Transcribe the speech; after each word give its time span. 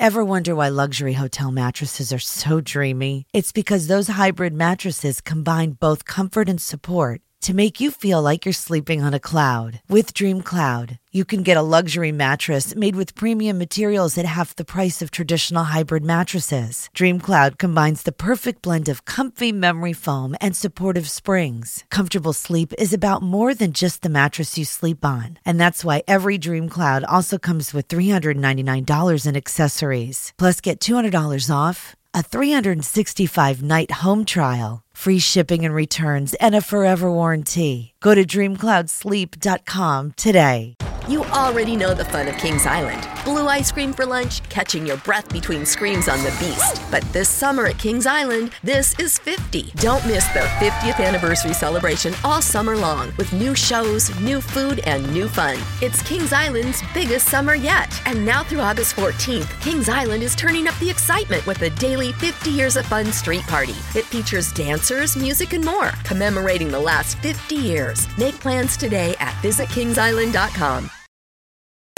Ever 0.00 0.24
wonder 0.24 0.54
why 0.54 0.68
luxury 0.68 1.14
hotel 1.14 1.50
mattresses 1.50 2.12
are 2.12 2.20
so 2.20 2.60
dreamy? 2.60 3.24
It's 3.32 3.50
because 3.50 3.88
those 3.88 4.06
hybrid 4.06 4.54
mattresses 4.54 5.20
combine 5.20 5.72
both 5.72 6.04
comfort 6.04 6.48
and 6.48 6.60
support 6.60 7.20
to 7.42 7.54
make 7.54 7.80
you 7.80 7.90
feel 7.90 8.20
like 8.20 8.44
you're 8.44 8.52
sleeping 8.52 9.02
on 9.02 9.14
a 9.14 9.20
cloud. 9.20 9.80
With 9.88 10.14
Dream 10.14 10.42
Cloud, 10.42 10.98
you 11.12 11.24
can 11.24 11.42
get 11.42 11.56
a 11.56 11.62
luxury 11.62 12.12
mattress 12.12 12.74
made 12.74 12.96
with 12.96 13.14
premium 13.14 13.58
materials 13.58 14.18
at 14.18 14.24
half 14.24 14.56
the 14.56 14.64
price 14.64 15.00
of 15.00 15.10
traditional 15.10 15.64
hybrid 15.64 16.04
mattresses. 16.04 16.88
Dream 16.94 17.20
Cloud 17.20 17.58
combines 17.58 18.02
the 18.02 18.12
perfect 18.12 18.62
blend 18.62 18.88
of 18.88 19.04
comfy 19.04 19.52
memory 19.52 19.92
foam 19.92 20.34
and 20.40 20.56
supportive 20.56 21.08
springs. 21.08 21.84
Comfortable 21.90 22.32
sleep 22.32 22.72
is 22.78 22.92
about 22.92 23.22
more 23.22 23.54
than 23.54 23.72
just 23.72 24.02
the 24.02 24.08
mattress 24.08 24.58
you 24.58 24.64
sleep 24.64 25.04
on. 25.04 25.38
And 25.44 25.60
that's 25.60 25.84
why 25.84 26.02
every 26.08 26.38
Dream 26.38 26.68
Cloud 26.68 27.04
also 27.04 27.38
comes 27.38 27.72
with 27.72 27.88
$399 27.88 29.26
in 29.26 29.36
accessories. 29.36 30.32
Plus, 30.36 30.60
get 30.60 30.80
$200 30.80 31.54
off 31.54 31.96
a 32.18 32.22
365 32.22 33.62
night 33.62 33.90
home 34.02 34.24
trial, 34.24 34.82
free 34.92 35.20
shipping 35.20 35.64
and 35.64 35.72
returns, 35.72 36.34
and 36.34 36.56
a 36.56 36.60
forever 36.60 37.12
warranty. 37.12 37.94
Go 38.00 38.16
to 38.16 38.26
dreamcloudsleep.com 38.26 40.12
today. 40.16 40.74
You 41.08 41.24
already 41.24 41.74
know 41.74 41.94
the 41.94 42.04
fun 42.04 42.28
of 42.28 42.36
Kings 42.36 42.66
Island. 42.66 43.08
Blue 43.24 43.48
ice 43.48 43.72
cream 43.72 43.94
for 43.94 44.04
lunch, 44.04 44.46
catching 44.50 44.86
your 44.86 44.98
breath 44.98 45.32
between 45.32 45.64
screams 45.64 46.06
on 46.06 46.18
the 46.18 46.36
beast. 46.38 46.82
But 46.90 47.02
this 47.14 47.30
summer 47.30 47.64
at 47.64 47.78
Kings 47.78 48.04
Island, 48.04 48.52
this 48.62 48.94
is 48.98 49.18
50. 49.18 49.72
Don't 49.76 50.06
miss 50.06 50.26
the 50.34 50.40
50th 50.40 51.02
anniversary 51.02 51.54
celebration 51.54 52.12
all 52.24 52.42
summer 52.42 52.76
long 52.76 53.10
with 53.16 53.32
new 53.32 53.54
shows, 53.54 54.14
new 54.20 54.42
food, 54.42 54.80
and 54.80 55.10
new 55.10 55.28
fun. 55.28 55.56
It's 55.80 56.02
Kings 56.02 56.34
Island's 56.34 56.82
biggest 56.92 57.28
summer 57.28 57.54
yet. 57.54 57.90
And 58.04 58.26
now 58.26 58.42
through 58.44 58.60
August 58.60 58.94
14th, 58.94 59.48
Kings 59.62 59.88
Island 59.88 60.22
is 60.22 60.36
turning 60.36 60.68
up 60.68 60.78
the 60.78 60.90
excitement 60.90 61.46
with 61.46 61.62
a 61.62 61.70
daily 61.70 62.12
50 62.12 62.50
Years 62.50 62.76
of 62.76 62.84
Fun 62.84 63.06
street 63.12 63.44
party. 63.44 63.76
It 63.94 64.04
features 64.04 64.52
dancers, 64.52 65.16
music, 65.16 65.54
and 65.54 65.64
more, 65.64 65.90
commemorating 66.04 66.68
the 66.68 66.78
last 66.78 67.16
50 67.20 67.54
years. 67.54 68.06
Make 68.18 68.38
plans 68.40 68.76
today 68.76 69.16
at 69.20 69.32
visitkingsisland.com. 69.42 70.90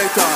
Later. 0.00 0.29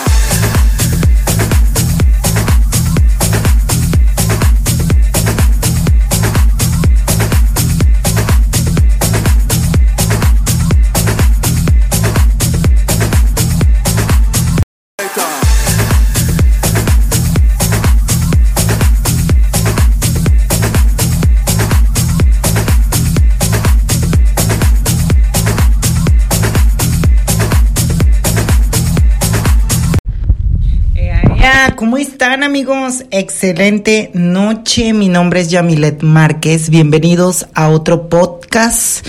¿Cómo 31.94 32.02
están 32.02 32.42
amigos? 32.42 33.04
Excelente 33.12 34.10
noche. 34.14 34.92
Mi 34.92 35.08
nombre 35.08 35.38
es 35.38 35.50
Yamilet 35.50 36.02
Márquez. 36.02 36.68
Bienvenidos 36.68 37.46
a 37.54 37.68
otro 37.68 38.08
podcast. 38.08 39.06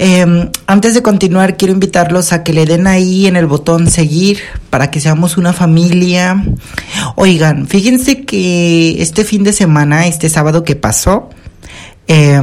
Eh, 0.00 0.50
antes 0.66 0.94
de 0.94 1.02
continuar, 1.02 1.56
quiero 1.56 1.72
invitarlos 1.72 2.32
a 2.32 2.42
que 2.42 2.52
le 2.52 2.66
den 2.66 2.88
ahí 2.88 3.28
en 3.28 3.36
el 3.36 3.46
botón 3.46 3.88
seguir 3.88 4.40
para 4.68 4.90
que 4.90 4.98
seamos 4.98 5.36
una 5.36 5.52
familia. 5.52 6.44
Oigan, 7.14 7.68
fíjense 7.68 8.24
que 8.24 9.00
este 9.00 9.22
fin 9.22 9.44
de 9.44 9.52
semana, 9.52 10.08
este 10.08 10.28
sábado 10.28 10.64
que 10.64 10.74
pasó, 10.74 11.30
eh, 12.08 12.42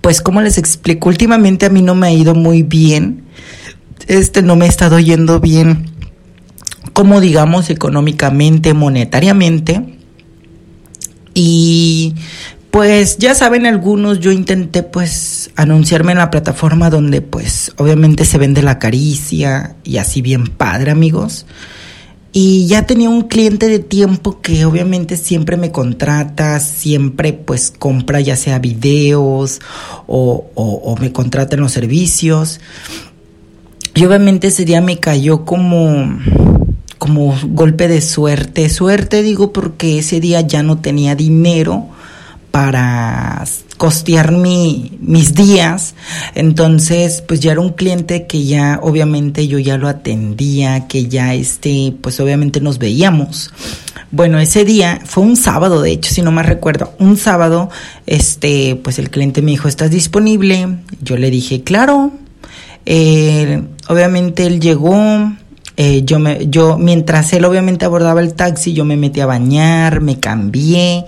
Pues 0.00 0.20
como 0.20 0.42
les 0.42 0.58
explico, 0.58 1.08
últimamente 1.08 1.66
a 1.66 1.70
mí 1.70 1.80
no 1.80 1.94
me 1.94 2.08
ha 2.08 2.12
ido 2.12 2.34
muy 2.34 2.62
bien. 2.62 3.24
Este 4.06 4.42
no 4.42 4.56
me 4.56 4.66
ha 4.66 4.68
estado 4.68 4.98
yendo 4.98 5.40
bien, 5.40 5.86
como 6.92 7.20
digamos, 7.20 7.70
económicamente, 7.70 8.74
monetariamente. 8.74 9.98
Y 11.32 12.14
pues 12.70 13.18
ya 13.18 13.34
saben 13.34 13.66
algunos, 13.66 14.18
yo 14.18 14.32
intenté 14.32 14.82
pues 14.82 15.52
anunciarme 15.54 16.12
en 16.12 16.18
la 16.18 16.30
plataforma 16.30 16.90
donde 16.90 17.20
pues 17.20 17.72
obviamente 17.76 18.24
se 18.24 18.36
vende 18.36 18.62
la 18.62 18.80
caricia 18.80 19.76
y 19.84 19.98
así 19.98 20.22
bien 20.22 20.48
padre 20.48 20.90
amigos. 20.90 21.46
Y 22.36 22.66
ya 22.66 22.84
tenía 22.84 23.08
un 23.10 23.28
cliente 23.28 23.68
de 23.68 23.78
tiempo 23.78 24.40
que 24.40 24.64
obviamente 24.64 25.16
siempre 25.16 25.56
me 25.56 25.70
contrata, 25.70 26.58
siempre 26.58 27.32
pues 27.32 27.70
compra 27.70 28.20
ya 28.20 28.34
sea 28.34 28.58
videos 28.58 29.60
o, 30.08 30.96
me 31.00 31.12
contrata 31.12 31.54
en 31.54 31.62
los 31.62 31.70
servicios. 31.70 32.60
Y 33.94 34.04
obviamente 34.04 34.48
ese 34.48 34.64
día 34.64 34.80
me 34.80 34.98
cayó 34.98 35.44
como, 35.44 36.18
como 36.98 37.38
golpe 37.50 37.86
de 37.86 38.00
suerte. 38.00 38.68
Suerte 38.68 39.22
digo 39.22 39.52
porque 39.52 40.00
ese 40.00 40.18
día 40.18 40.40
ya 40.40 40.64
no 40.64 40.78
tenía 40.78 41.14
dinero 41.14 41.86
para 42.50 43.44
costear 43.76 44.32
mi, 44.32 44.92
mis 45.00 45.34
días. 45.34 45.94
Entonces, 46.34 47.22
pues 47.26 47.40
ya 47.40 47.52
era 47.52 47.60
un 47.60 47.70
cliente 47.70 48.26
que 48.26 48.44
ya 48.44 48.78
obviamente 48.82 49.46
yo 49.48 49.58
ya 49.58 49.76
lo 49.78 49.88
atendía, 49.88 50.86
que 50.86 51.06
ya 51.06 51.34
este, 51.34 51.94
pues 52.00 52.20
obviamente 52.20 52.60
nos 52.60 52.78
veíamos. 52.78 53.52
Bueno, 54.10 54.38
ese 54.38 54.64
día 54.64 55.00
fue 55.04 55.24
un 55.24 55.36
sábado, 55.36 55.82
de 55.82 55.90
hecho, 55.90 56.14
si 56.14 56.22
no 56.22 56.30
me 56.30 56.42
recuerdo, 56.42 56.94
un 56.98 57.16
sábado, 57.16 57.68
este, 58.06 58.76
pues 58.76 58.98
el 58.98 59.10
cliente 59.10 59.42
me 59.42 59.50
dijo, 59.50 59.66
¿estás 59.66 59.90
disponible? 59.90 60.78
Yo 61.02 61.16
le 61.16 61.30
dije, 61.30 61.62
claro. 61.62 62.12
Eh, 62.86 63.62
obviamente 63.88 64.46
él 64.46 64.60
llegó, 64.60 64.94
eh, 65.76 66.02
yo, 66.04 66.18
me, 66.18 66.46
yo, 66.48 66.78
mientras 66.78 67.32
él 67.32 67.44
obviamente 67.44 67.84
abordaba 67.84 68.20
el 68.20 68.34
taxi, 68.34 68.72
yo 68.74 68.84
me 68.84 68.96
metí 68.96 69.20
a 69.20 69.26
bañar, 69.26 70.00
me 70.00 70.20
cambié, 70.20 71.04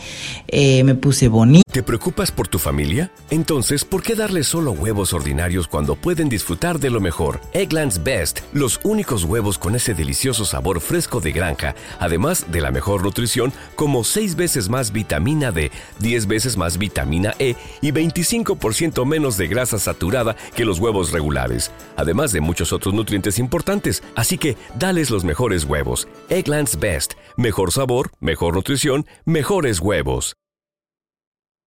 eh, 0.49 0.83
me 0.83 0.95
puse 0.95 1.29
bonito. 1.29 1.63
¿Te 1.71 1.83
preocupas 1.83 2.33
por 2.33 2.49
tu 2.49 2.59
familia? 2.59 3.13
Entonces, 3.31 3.85
¿por 3.85 4.03
qué 4.03 4.15
darles 4.15 4.47
solo 4.47 4.73
huevos 4.73 5.13
ordinarios 5.13 5.69
cuando 5.69 5.95
pueden 5.95 6.29
disfrutar 6.29 6.79
de 6.79 6.91
lo 6.91 7.01
mejor? 7.01 7.41
Egglands 7.53 8.03
Best, 8.03 8.41
los 8.55 8.81
únicos 8.83 9.25
huevos 9.25 9.59
con 9.59 9.75
ese 9.77 9.93
delicioso 9.93 10.45
sabor 10.45 10.81
fresco 10.81 11.21
de 11.21 11.33
granja, 11.33 11.75
además 12.01 12.47
de 12.51 12.61
la 12.61 12.71
mejor 12.71 13.03
nutrición, 13.05 13.53
como 13.75 14.05
6 14.05 14.37
veces 14.37 14.69
más 14.69 14.91
vitamina 14.91 15.53
D, 15.53 15.71
10 15.99 16.27
veces 16.27 16.57
más 16.57 16.79
vitamina 16.79 17.35
E 17.39 17.57
y 17.83 17.93
25% 17.93 19.05
menos 19.05 19.37
de 19.37 19.47
grasa 19.47 19.79
saturada 19.79 20.35
que 20.55 20.65
los 20.65 20.79
huevos 20.79 21.13
regulares, 21.13 21.71
además 21.97 22.33
de 22.33 22.41
muchos 22.41 22.73
otros 22.73 22.95
nutrientes 22.95 23.39
importantes. 23.39 24.03
Así 24.15 24.39
que, 24.39 24.56
dales 24.79 25.11
los 25.11 25.25
mejores 25.25 25.65
huevos. 25.65 26.07
Egglands 26.31 26.79
Best, 26.81 27.15
mejor 27.37 27.73
sabor, 27.73 28.13
mejor 28.21 28.55
nutrición, 28.55 29.07
mejores 29.25 29.81
huevos. 29.81 30.37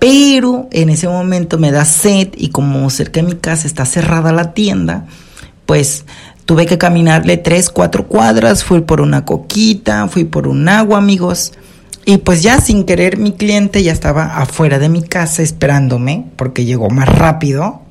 Pero 0.00 0.68
en 0.72 0.88
ese 0.88 1.06
momento 1.06 1.58
me 1.58 1.70
da 1.70 1.84
sed 1.84 2.28
y 2.34 2.48
como 2.48 2.88
cerca 2.88 3.20
de 3.20 3.26
mi 3.26 3.34
casa 3.34 3.66
está 3.66 3.84
cerrada 3.84 4.32
la 4.32 4.54
tienda, 4.54 5.04
pues 5.66 6.06
tuve 6.46 6.64
que 6.64 6.78
caminarle 6.78 7.36
tres, 7.36 7.68
cuatro 7.68 8.08
cuadras, 8.08 8.64
fui 8.64 8.80
por 8.80 9.02
una 9.02 9.26
coquita, 9.26 10.08
fui 10.08 10.24
por 10.24 10.48
un 10.48 10.66
agua, 10.70 10.96
amigos. 10.96 11.52
Y 12.06 12.16
pues 12.16 12.42
ya 12.42 12.58
sin 12.58 12.84
querer 12.84 13.18
mi 13.18 13.32
cliente 13.32 13.82
ya 13.82 13.92
estaba 13.92 14.38
afuera 14.38 14.78
de 14.78 14.88
mi 14.88 15.02
casa 15.02 15.42
esperándome 15.42 16.24
porque 16.36 16.64
llegó 16.64 16.88
más 16.88 17.10
rápido. 17.10 17.82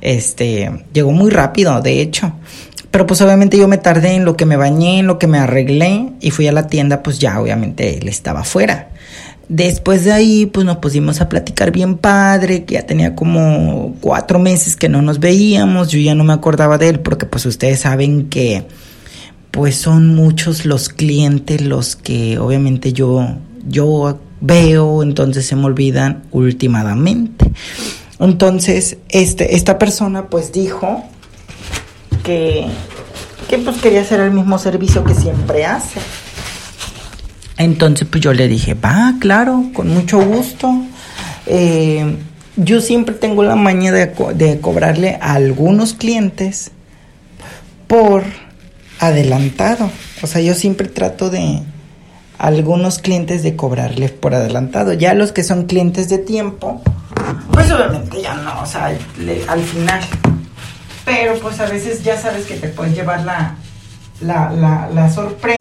Este, 0.00 0.86
llegó 0.94 1.12
muy 1.12 1.30
rápido, 1.30 1.78
de 1.82 2.00
hecho. 2.00 2.32
Pero 2.90 3.04
pues 3.04 3.20
obviamente 3.20 3.58
yo 3.58 3.68
me 3.68 3.76
tardé 3.76 4.12
en 4.14 4.24
lo 4.24 4.34
que 4.34 4.46
me 4.46 4.56
bañé, 4.56 5.00
en 5.00 5.06
lo 5.06 5.18
que 5.18 5.26
me 5.26 5.36
arreglé 5.36 6.12
y 6.22 6.30
fui 6.30 6.46
a 6.46 6.52
la 6.52 6.68
tienda, 6.68 7.02
pues 7.02 7.18
ya 7.18 7.38
obviamente 7.38 7.98
él 7.98 8.08
estaba 8.08 8.40
afuera. 8.40 8.88
Después 9.48 10.04
de 10.04 10.12
ahí, 10.12 10.46
pues 10.46 10.66
nos 10.66 10.78
pusimos 10.78 11.20
a 11.20 11.28
platicar 11.28 11.70
bien 11.70 11.96
padre, 11.96 12.64
que 12.64 12.74
ya 12.74 12.86
tenía 12.86 13.14
como 13.14 13.94
cuatro 14.00 14.38
meses 14.40 14.74
que 14.74 14.88
no 14.88 15.02
nos 15.02 15.20
veíamos, 15.20 15.88
yo 15.88 16.00
ya 16.00 16.14
no 16.16 16.24
me 16.24 16.32
acordaba 16.32 16.78
de 16.78 16.88
él 16.88 17.00
porque 17.00 17.26
pues 17.26 17.46
ustedes 17.46 17.80
saben 17.80 18.28
que 18.28 18.64
pues 19.52 19.76
son 19.76 20.14
muchos 20.14 20.66
los 20.66 20.88
clientes 20.88 21.62
los 21.62 21.96
que 21.96 22.38
obviamente 22.38 22.92
yo, 22.92 23.36
yo 23.68 24.18
veo, 24.40 25.02
entonces 25.02 25.46
se 25.46 25.56
me 25.56 25.64
olvidan 25.64 26.24
últimamente. 26.32 27.50
Entonces, 28.18 28.98
este, 29.08 29.56
esta 29.56 29.78
persona 29.78 30.26
pues 30.26 30.52
dijo 30.52 31.04
que, 32.22 32.66
pues 33.64 33.76
quería 33.78 34.00
hacer 34.00 34.20
el 34.20 34.32
mismo 34.32 34.58
servicio 34.58 35.04
que 35.04 35.14
siempre 35.14 35.64
hace. 35.64 36.00
Entonces 37.58 38.06
pues 38.10 38.22
yo 38.22 38.32
le 38.32 38.48
dije, 38.48 38.74
va, 38.74 39.14
claro, 39.20 39.64
con 39.72 39.88
mucho 39.88 40.18
gusto. 40.18 40.72
Eh, 41.46 42.16
yo 42.56 42.80
siempre 42.80 43.14
tengo 43.14 43.42
la 43.42 43.56
maña 43.56 43.92
de, 43.92 44.12
de 44.34 44.60
cobrarle 44.60 45.18
a 45.20 45.34
algunos 45.34 45.94
clientes 45.94 46.70
por 47.86 48.24
adelantado. 49.00 49.90
O 50.22 50.26
sea, 50.26 50.40
yo 50.40 50.54
siempre 50.54 50.88
trato 50.88 51.30
de 51.30 51.62
algunos 52.38 52.98
clientes 52.98 53.42
de 53.42 53.56
cobrarles 53.56 54.10
por 54.10 54.34
adelantado. 54.34 54.92
Ya 54.92 55.14
los 55.14 55.32
que 55.32 55.42
son 55.42 55.64
clientes 55.64 56.08
de 56.08 56.18
tiempo, 56.18 56.82
pues 57.52 57.70
obviamente 57.70 58.20
ya 58.20 58.34
no, 58.34 58.60
o 58.60 58.66
sea, 58.66 58.86
al 59.48 59.60
final 59.62 60.00
pero 61.06 61.38
pues 61.38 61.58
a 61.60 61.66
veces 61.66 62.02
ya 62.02 62.18
sabes 62.20 62.44
que 62.46 62.56
te 62.56 62.68
puedes 62.68 62.94
llevar 62.94 63.24
la, 63.24 63.54
la, 64.20 64.50
la, 64.50 64.90
la, 64.92 65.08
sorpresa. 65.08 65.55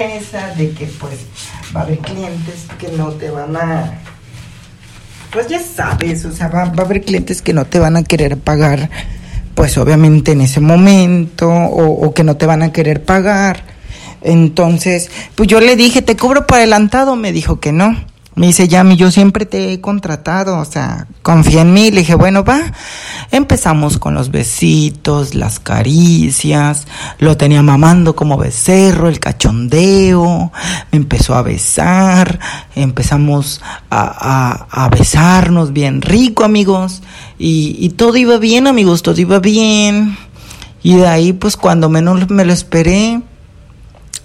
de 0.00 0.70
que 0.70 0.86
pues 0.86 1.26
va 1.76 1.80
a 1.80 1.84
haber 1.84 1.98
clientes 1.98 2.66
que 2.78 2.88
no 2.88 3.08
te 3.08 3.28
van 3.28 3.54
a 3.54 3.98
pues 5.30 5.46
ya 5.46 5.60
sabes, 5.60 6.24
o 6.24 6.32
sea, 6.32 6.48
va, 6.48 6.64
va, 6.64 6.82
a 6.82 6.86
haber 6.86 7.02
clientes 7.02 7.42
que 7.42 7.52
no 7.52 7.66
te 7.66 7.78
van 7.78 7.98
a 7.98 8.02
querer 8.02 8.38
pagar, 8.38 8.88
pues 9.54 9.76
obviamente 9.76 10.32
en 10.32 10.40
ese 10.40 10.58
momento, 10.60 11.50
o, 11.50 12.14
que 12.14 12.24
no 12.24 12.38
te 12.38 12.46
van 12.46 12.62
a 12.62 12.72
querer 12.72 13.04
pagar. 13.04 13.62
Entonces, 14.22 15.10
pues 15.34 15.48
yo 15.48 15.60
le 15.60 15.76
dije, 15.76 16.00
¿te 16.02 16.16
cobro 16.16 16.46
por 16.46 16.56
adelantado? 16.56 17.14
Me 17.14 17.30
dijo 17.30 17.60
que 17.60 17.70
no. 17.70 17.94
Me 18.40 18.46
dice, 18.46 18.68
Yami, 18.68 18.96
yo 18.96 19.10
siempre 19.10 19.44
te 19.44 19.70
he 19.70 19.82
contratado, 19.82 20.56
o 20.60 20.64
sea, 20.64 21.06
confía 21.20 21.60
en 21.60 21.74
mí. 21.74 21.90
Le 21.90 22.00
dije, 22.00 22.14
bueno, 22.14 22.42
va. 22.42 22.72
Empezamos 23.30 23.98
con 23.98 24.14
los 24.14 24.30
besitos, 24.30 25.34
las 25.34 25.60
caricias, 25.60 26.86
lo 27.18 27.36
tenía 27.36 27.62
mamando 27.62 28.16
como 28.16 28.38
becerro, 28.38 29.10
el 29.10 29.20
cachondeo, 29.20 30.52
me 30.90 30.96
empezó 30.96 31.34
a 31.34 31.42
besar, 31.42 32.40
empezamos 32.74 33.60
a, 33.90 34.64
a, 34.70 34.84
a 34.86 34.88
besarnos 34.88 35.74
bien 35.74 36.00
rico, 36.00 36.42
amigos, 36.42 37.02
y, 37.38 37.76
y 37.78 37.90
todo 37.90 38.16
iba 38.16 38.38
bien, 38.38 38.66
amigos, 38.66 39.02
todo 39.02 39.20
iba 39.20 39.38
bien. 39.38 40.16
Y 40.82 40.96
de 40.96 41.06
ahí, 41.06 41.34
pues 41.34 41.58
cuando 41.58 41.90
menos 41.90 42.30
me 42.30 42.46
lo 42.46 42.54
esperé, 42.54 43.20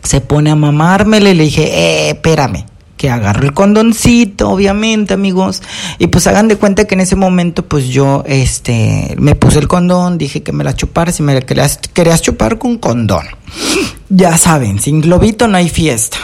se 0.04 0.22
pone 0.22 0.52
a 0.52 0.56
mamármele, 0.56 1.36
le 1.36 1.44
dije, 1.44 1.64
eh, 1.64 2.10
espérame 2.12 2.75
que 2.98 3.10
agarro 3.10 3.44
el 3.44 3.54
condoncito, 3.54 4.50
obviamente, 4.50 5.14
amigos, 5.14 5.62
y 6.00 6.08
pues 6.08 6.28
hagan 6.28 6.48
de 6.48 6.58
cuenta 6.58 6.86
que 6.86 6.96
en 6.96 7.02
ese 7.02 7.16
momento, 7.16 7.66
pues 7.66 7.88
yo, 7.88 8.24
este, 8.26 9.16
me 9.18 9.36
puse 9.36 9.60
el 9.60 9.68
condón, 9.68 10.18
dije 10.18 10.44
que 10.44 10.52
me 10.52 10.64
la 10.64 10.76
chupara, 10.76 11.12
si 11.12 11.22
me 11.22 11.34
la 11.34 11.42
querías, 11.42 11.78
querías 11.94 12.22
chupar 12.22 12.58
con 12.58 12.78
condón. 12.78 13.26
Ya 14.08 14.38
saben, 14.38 14.80
sin 14.80 15.02
globito 15.02 15.48
no 15.48 15.58
hay 15.58 15.68
fiesta. 15.68 16.20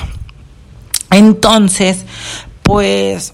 Entonces, 1.09 2.05
pues 2.61 3.33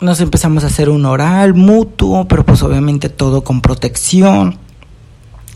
nos 0.00 0.20
empezamos 0.20 0.64
a 0.64 0.68
hacer 0.68 0.88
un 0.88 1.04
oral 1.04 1.52
mutuo, 1.52 2.26
pero 2.26 2.46
pues 2.46 2.62
obviamente 2.62 3.10
todo 3.10 3.44
con 3.44 3.60
protección. 3.60 4.58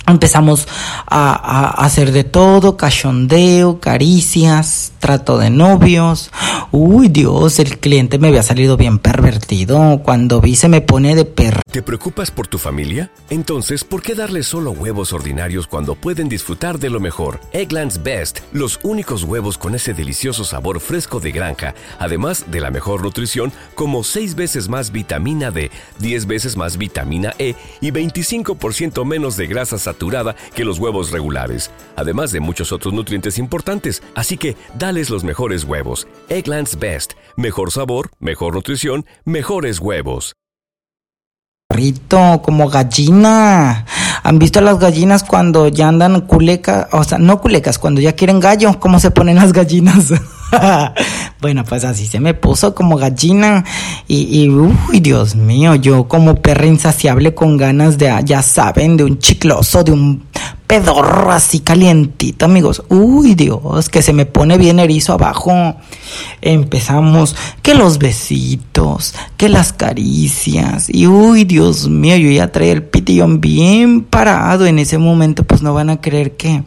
Empezamos 0.09 0.67
a, 1.07 1.85
hacer 1.85 2.13
de 2.13 2.25
todo, 2.25 2.79
cachondeo, 2.79 3.79
caricias, 3.79 4.93
trato 5.01 5.37
de 5.37 5.51
novios. 5.51 6.31
Uy, 6.73 7.09
Dios, 7.09 7.59
el 7.59 7.79
cliente 7.79 8.19
me 8.19 8.29
había 8.29 8.43
salido 8.43 8.79
bien 8.79 8.99
pervertido. 8.99 10.01
Cuando 10.03 10.41
vi 10.41 10.57
se 10.57 10.69
me 10.69 10.81
pone 10.81 11.15
de 11.15 11.27
perro. 11.27 11.61
¿Te 11.71 11.83
preocupas 11.83 12.31
por 12.31 12.47
tu 12.47 12.57
familia? 12.57 13.11
Entonces, 13.29 13.85
¿por 13.85 14.01
qué 14.01 14.15
darles 14.15 14.47
solo 14.47 14.71
huevos 14.71 15.13
ordinarios 15.13 15.67
cuando 15.67 15.95
pueden 15.95 16.31
disfrutar 16.31 16.79
de 16.79 16.89
lo 16.89 17.01
mejor? 17.01 17.41
Eggland's 17.53 18.03
Best, 18.03 18.41
los 18.53 18.81
únicos 18.83 19.25
huevos 19.25 19.59
con 19.59 19.75
ese 19.75 19.93
delicioso 19.93 20.45
sabor 20.45 20.81
fresco 20.81 21.21
de 21.21 21.33
granja, 21.33 21.75
además 21.99 22.47
de 22.51 22.61
la 22.61 22.71
mejor 22.71 23.03
nutrición, 23.03 23.53
como 23.75 24.05
6 24.05 24.35
veces 24.35 24.69
más 24.71 24.91
vitamina 24.91 25.51
D, 25.51 25.71
10 25.99 26.27
veces 26.27 26.57
más 26.57 26.79
vitamina 26.79 27.35
E 27.39 27.55
y 27.83 27.91
25% 27.91 29.05
menos 29.05 29.37
de 29.37 29.47
grasa 29.47 29.77
saturada 29.79 29.98
que 30.55 30.65
los 30.65 30.79
huevos 30.79 31.11
regulares, 31.11 31.71
además 31.97 32.33
de 32.33 32.41
muchos 32.41 32.73
otros 32.73 32.95
nutrientes 32.95 33.39
importantes. 33.39 34.03
Así 34.15 34.39
que 34.39 34.57
dales 34.79 35.11
los 35.11 35.25
mejores 35.25 35.65
huevos. 35.65 36.07
Egglands 36.29 36.79
Best. 36.79 37.13
Mejor 37.37 37.71
sabor, 37.71 38.11
mejor 38.21 38.55
nutrición, 38.55 39.05
mejores 39.25 39.81
huevos. 39.81 40.35
Rito, 41.71 42.41
como 42.43 42.71
gallina. 42.71 43.85
¿Han 44.23 44.39
visto 44.39 44.59
a 44.59 44.63
las 44.63 44.79
gallinas 44.79 45.23
cuando 45.23 45.69
ya 45.69 45.89
andan 45.89 46.23
culecas? 46.23 46.89
O 46.93 47.05
sea, 47.05 47.19
no 47.19 47.41
culecas, 47.41 47.79
cuando 47.79 48.01
ya 48.01 48.15
quieren 48.15 48.41
gallo, 48.41 48.81
¿cómo 48.81 48.99
se 48.99 49.11
ponen 49.11 49.37
las 49.37 49.53
gallinas? 49.53 50.13
bueno, 51.41 51.65
pues 51.65 51.85
así 51.85 52.07
se 52.07 52.21
me 52.21 52.35
puso 52.35 52.75
como 52.75 52.97
gallina. 52.97 53.65
Y, 54.07 54.49
uy, 54.49 55.01
Dios 55.01 55.35
mío, 55.35 55.75
yo 55.75 56.09
como 56.09 56.37
perra 56.37 56.67
insaciable 56.67 57.35
con 57.35 57.57
ganas 57.57 57.99
de, 57.99 58.15
ya 58.25 58.43
saben, 58.43 58.97
de 58.97 59.05
un 59.05 59.19
chicloso, 59.19 59.85
de 59.85 59.93
un 59.93 60.23
pedorro 60.67 61.33
así 61.33 61.61
calientito, 61.61 62.45
amigos. 62.45 62.83
Uy, 62.89 63.35
Dios, 63.35 63.89
que 63.89 64.03
se 64.03 64.13
me 64.13 64.27
pone 64.27 64.59
bien 64.59 64.79
erizo 64.79 65.15
abajo. 65.15 65.77
Empezamos, 66.43 67.35
que 67.63 67.75
los 67.75 67.99
besitos, 67.99 69.15
que 69.37 69.49
las 69.49 69.73
caricias. 69.73 70.89
Y 70.89 71.07
uy, 71.07 71.45
Dios 71.45 71.89
mío, 71.89 72.17
yo 72.17 72.31
ya 72.31 72.53
traía 72.53 72.73
el 72.73 72.83
pitillón 72.83 73.41
bien 73.41 74.03
parado. 74.03 74.67
En 74.67 74.79
ese 74.79 74.99
momento, 74.99 75.45
pues 75.45 75.63
no 75.63 75.73
van 75.73 75.91
a 75.91 76.01
creer 76.01 76.37
que 76.37 76.63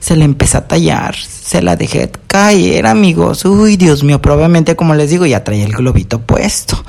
se 0.00 0.16
le 0.16 0.24
empezó 0.24 0.58
a 0.58 0.68
tallar. 0.68 1.14
Se 1.44 1.60
la 1.60 1.76
dejé 1.76 2.10
caer, 2.26 2.86
amigos. 2.86 3.44
Uy, 3.44 3.76
Dios 3.76 4.02
mío, 4.02 4.18
probablemente, 4.22 4.76
como 4.76 4.94
les 4.94 5.10
digo, 5.10 5.26
ya 5.26 5.44
traía 5.44 5.66
el 5.66 5.74
globito 5.74 6.22
puesto. 6.22 6.82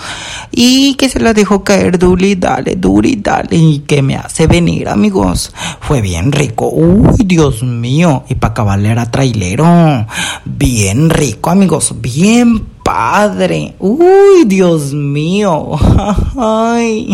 Y 0.50 0.96
que 0.96 1.10
se 1.10 1.20
la 1.20 1.34
dejó 1.34 1.66
caer, 1.66 2.00
duli, 2.00 2.36
dale, 2.36 2.78
duri, 2.78 3.18
dale. 3.18 3.58
Y 3.58 3.80
que 3.80 4.02
me 4.02 4.16
hace 4.16 4.48
venir, 4.48 4.88
amigos. 4.88 5.54
Fue 5.82 6.00
bien 6.00 6.32
rico 6.32 6.70
Uy, 6.70 7.26
Dios 7.26 7.64
mío. 7.64 8.24
Y 8.30 8.36
para 8.36 8.52
acabarle 8.52 8.92
era 8.92 9.12
trailero. 9.12 10.08
Bien 10.46 11.10
rico, 11.10 11.50
amigos. 11.50 11.94
Bien 12.00 12.66
padre. 12.82 13.76
Uy, 13.80 14.46
Dios 14.46 14.94
mío. 14.94 15.72
Ay. 16.38 17.14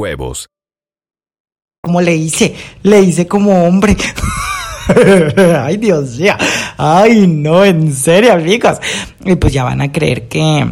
huevos. 0.00 0.48
¿Cómo 1.82 2.00
le 2.00 2.16
hice? 2.16 2.54
Le 2.82 3.00
hice 3.02 3.26
como 3.26 3.64
hombre. 3.64 3.96
Ay, 5.62 5.76
Dios 5.76 6.18
mío. 6.18 6.34
Ay, 6.76 7.26
no, 7.26 7.64
en 7.64 7.94
serio, 7.94 8.32
amigos. 8.32 8.78
Y 9.24 9.36
pues 9.36 9.52
ya 9.52 9.64
van 9.64 9.80
a 9.80 9.92
creer 9.92 10.28
que, 10.28 10.70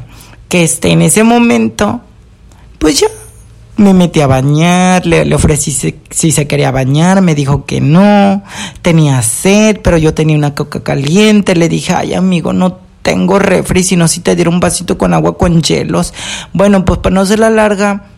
que 0.49 0.65
esté 0.65 0.91
en 0.91 1.03
ese 1.03 1.23
momento, 1.23 2.01
pues 2.79 3.01
ya 3.01 3.09
me 3.77 3.95
metí 3.95 4.21
a 4.21 4.27
bañar, 4.27 5.07
le, 5.07 5.33
ofrecí 5.35 5.71
si, 5.71 6.33
se 6.33 6.47
quería 6.47 6.71
bañar, 6.71 7.23
me 7.23 7.35
dijo 7.35 7.65
que 7.65 7.81
no, 7.81 8.43
tenía 8.83 9.23
sed, 9.23 9.81
pero 9.83 9.99
yo 9.99 10.15
tenía 10.15 10.37
una 10.37 10.55
coca 10.55 10.83
caliente, 10.83 11.55
le 11.55 11.69
dije, 11.69 11.95
ay 11.95 12.15
amigo, 12.15 12.53
no 12.53 12.79
tengo 13.03 13.39
refri, 13.39 13.85
sino 13.85 14.09
si 14.09 14.21
te 14.21 14.35
diera 14.35 14.51
un 14.51 14.61
vasito 14.61 14.99
con 14.99 15.15
agua 15.15 15.39
con 15.39 15.63
hielos. 15.63 16.13
Bueno, 16.53 16.85
pues 16.85 16.99
para 16.99 17.15
no 17.15 17.25
ser 17.25 17.39
la 17.39 17.51
larga, 17.51 18.18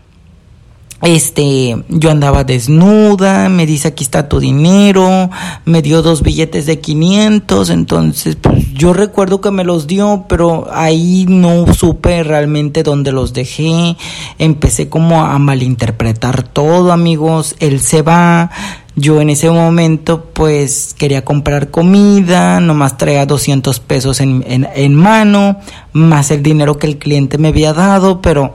este, 1.03 1.83
yo 1.89 2.11
andaba 2.11 2.45
desnuda, 2.45 3.49
me 3.49 3.65
dice 3.65 3.89
aquí 3.89 4.05
está 4.05 4.29
tu 4.29 4.39
dinero, 4.39 5.31
me 5.65 5.81
dio 5.81 6.03
dos 6.03 6.23
billetes 6.23 6.67
de 6.67 6.81
500, 6.81 7.71
entonces 7.71 8.37
pues 8.37 8.73
yo 8.75 8.93
recuerdo 8.93 9.41
que 9.41 9.51
me 9.51 9.65
los 9.65 9.87
dio, 9.87 10.27
pero 10.29 10.69
ahí 10.73 11.25
no 11.27 11.73
supe 11.73 12.23
realmente 12.23 12.83
dónde 12.83 13.13
los 13.13 13.33
dejé, 13.33 13.97
empecé 14.39 14.91
como 14.91 15.23
a 15.23 15.39
malinterpretar 15.39 16.43
todo 16.43 16.93
amigos, 16.93 17.57
él 17.61 17.81
se 17.81 18.03
va, 18.03 18.51
yo 18.95 19.23
en 19.23 19.31
ese 19.31 19.51
momento 19.51 20.27
pues 20.35 20.95
quería 20.99 21.25
comprar 21.25 21.71
comida, 21.71 22.61
nomás 22.61 22.99
traía 22.99 23.25
200 23.25 23.81
pesos 23.81 24.21
en, 24.21 24.45
en, 24.47 24.69
en 24.75 24.95
mano, 24.95 25.61
más 25.95 26.31
el 26.31 26.43
dinero 26.43 26.77
que 26.77 26.89
el 26.89 26.99
cliente 26.99 27.39
me 27.39 27.49
había 27.49 27.73
dado, 27.73 28.21
pero 28.21 28.53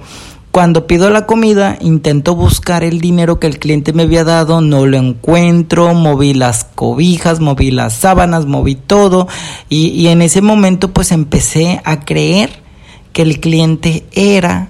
cuando 0.55 0.87
pido 0.87 1.09
la 1.09 1.25
comida, 1.25 1.77
intento 1.81 2.33
buscar 2.33 2.85
el 2.85 3.01
dinero 3.01 3.41
que 3.41 3.47
el 3.47 3.59
cliente 3.59 3.91
me 3.91 4.03
había 4.03 4.23
dado, 4.23 4.61
no 4.61 4.85
lo 4.85 4.95
encuentro, 4.95 5.93
moví 5.93 6.33
las 6.33 6.63
cobijas, 6.63 7.41
moví 7.41 7.71
las 7.71 7.91
sábanas, 7.91 8.45
moví 8.45 8.75
todo 8.75 9.27
y, 9.67 9.87
y 9.87 10.07
en 10.07 10.21
ese 10.21 10.41
momento 10.41 10.93
pues 10.93 11.11
empecé 11.11 11.81
a 11.83 12.05
creer 12.05 12.61
que 13.11 13.23
el 13.23 13.41
cliente 13.41 14.05
era 14.13 14.69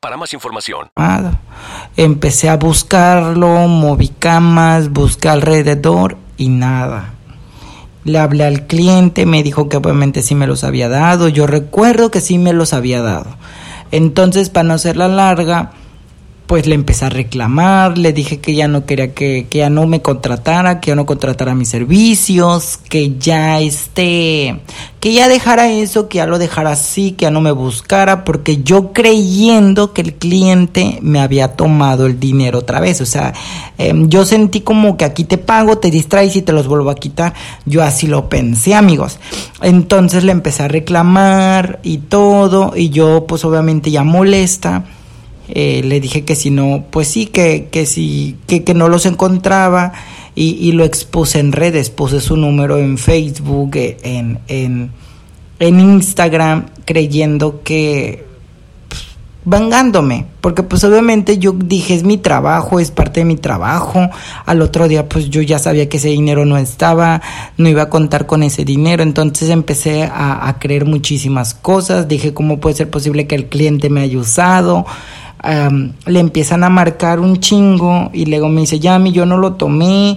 para 0.00 0.16
más 0.16 0.32
información. 0.32 0.90
Empecé 1.96 2.48
a 2.48 2.56
buscarlo, 2.56 3.68
moví 3.68 4.08
camas, 4.08 4.90
busqué 4.90 5.28
alrededor 5.28 6.16
y 6.36 6.48
nada. 6.48 7.14
Le 8.04 8.18
hablé 8.18 8.44
al 8.44 8.66
cliente, 8.66 9.26
me 9.26 9.42
dijo 9.42 9.68
que 9.68 9.76
obviamente 9.76 10.22
sí 10.22 10.34
me 10.34 10.46
los 10.46 10.64
había 10.64 10.88
dado. 10.88 11.28
Yo 11.28 11.46
recuerdo 11.46 12.10
que 12.10 12.20
sí 12.20 12.38
me 12.38 12.52
los 12.52 12.72
había 12.72 13.02
dado. 13.02 13.36
Entonces, 13.90 14.50
para 14.50 14.64
no 14.64 14.74
hacerla 14.74 15.08
larga, 15.08 15.72
pues 16.48 16.66
le 16.66 16.74
empecé 16.74 17.04
a 17.04 17.10
reclamar, 17.10 17.98
le 17.98 18.14
dije 18.14 18.40
que 18.40 18.54
ya 18.54 18.68
no 18.68 18.86
quería 18.86 19.12
que, 19.12 19.46
que, 19.50 19.58
ya 19.58 19.68
no 19.68 19.86
me 19.86 20.00
contratara, 20.00 20.80
que 20.80 20.88
ya 20.88 20.94
no 20.94 21.04
contratara 21.04 21.54
mis 21.54 21.68
servicios, 21.68 22.78
que 22.88 23.18
ya 23.18 23.60
esté, 23.60 24.58
que 24.98 25.12
ya 25.12 25.28
dejara 25.28 25.70
eso, 25.70 26.08
que 26.08 26.16
ya 26.16 26.26
lo 26.26 26.38
dejara 26.38 26.70
así, 26.70 27.12
que 27.12 27.24
ya 27.24 27.30
no 27.30 27.42
me 27.42 27.52
buscara, 27.52 28.24
porque 28.24 28.62
yo 28.62 28.94
creyendo 28.94 29.92
que 29.92 30.00
el 30.00 30.14
cliente 30.14 30.98
me 31.02 31.20
había 31.20 31.48
tomado 31.48 32.06
el 32.06 32.18
dinero 32.18 32.60
otra 32.60 32.80
vez, 32.80 33.02
o 33.02 33.06
sea, 33.06 33.34
em, 33.76 34.08
yo 34.08 34.24
sentí 34.24 34.62
como 34.62 34.96
que 34.96 35.04
aquí 35.04 35.24
te 35.24 35.36
pago, 35.36 35.76
te 35.76 35.90
distraes 35.90 36.34
y 36.34 36.40
te 36.40 36.54
los 36.54 36.66
vuelvo 36.66 36.88
a 36.88 36.94
quitar, 36.94 37.34
yo 37.66 37.82
así 37.82 38.06
lo 38.06 38.30
pensé 38.30 38.74
amigos, 38.74 39.18
entonces 39.60 40.24
le 40.24 40.32
empecé 40.32 40.62
a 40.62 40.68
reclamar 40.68 41.78
y 41.82 41.98
todo, 41.98 42.72
y 42.74 42.88
yo 42.88 43.26
pues 43.28 43.44
obviamente 43.44 43.90
ya 43.90 44.02
molesta, 44.02 44.86
eh, 45.48 45.82
le 45.82 46.00
dije 46.00 46.24
que 46.24 46.36
si 46.36 46.50
no, 46.50 46.84
pues 46.90 47.08
sí, 47.08 47.26
que, 47.26 47.68
que 47.70 47.86
sí, 47.86 48.36
que, 48.46 48.64
que 48.64 48.74
no 48.74 48.88
los 48.88 49.06
encontraba 49.06 49.92
y, 50.34 50.50
y, 50.60 50.72
lo 50.72 50.84
expuse 50.84 51.38
en 51.40 51.52
redes, 51.52 51.90
puse 51.90 52.20
su 52.20 52.36
número 52.36 52.76
en 52.78 52.98
Facebook, 52.98 53.74
eh, 53.76 53.96
en, 54.02 54.38
en, 54.46 54.90
en 55.58 55.80
Instagram, 55.80 56.66
creyendo 56.84 57.62
que, 57.62 58.26
pues, 58.88 59.16
vengándome, 59.44 60.26
porque 60.42 60.62
pues 60.62 60.84
obviamente 60.84 61.38
yo 61.38 61.52
dije 61.52 61.94
es 61.94 62.04
mi 62.04 62.18
trabajo, 62.18 62.78
es 62.78 62.90
parte 62.90 63.20
de 63.20 63.24
mi 63.24 63.36
trabajo. 63.36 64.10
Al 64.44 64.60
otro 64.60 64.86
día 64.86 65.08
pues 65.08 65.30
yo 65.30 65.40
ya 65.40 65.58
sabía 65.58 65.88
que 65.88 65.96
ese 65.96 66.08
dinero 66.08 66.44
no 66.44 66.58
estaba, 66.58 67.22
no 67.56 67.68
iba 67.68 67.82
a 67.82 67.88
contar 67.88 68.26
con 68.26 68.42
ese 68.42 68.64
dinero, 68.64 69.02
entonces 69.02 69.48
empecé 69.48 70.04
a, 70.04 70.46
a 70.46 70.58
creer 70.58 70.84
muchísimas 70.84 71.54
cosas. 71.54 72.06
Dije 72.06 72.34
cómo 72.34 72.60
puede 72.60 72.76
ser 72.76 72.90
posible 72.90 73.26
que 73.26 73.34
el 73.34 73.46
cliente 73.46 73.88
me 73.88 74.02
haya 74.02 74.18
usado 74.18 74.84
le 75.42 76.20
empiezan 76.20 76.64
a 76.64 76.68
marcar 76.68 77.20
un 77.20 77.38
chingo 77.40 78.10
y 78.12 78.26
luego 78.26 78.48
me 78.48 78.62
dice, 78.62 78.80
Yami, 78.80 79.12
yo 79.12 79.24
no 79.24 79.36
lo 79.36 79.54
tomé, 79.54 80.16